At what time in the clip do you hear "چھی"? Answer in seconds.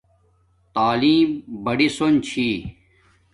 2.27-2.47